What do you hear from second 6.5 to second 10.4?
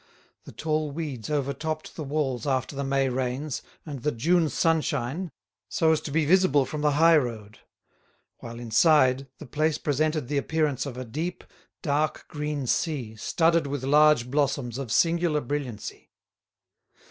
from the high road; while inside, the place presented the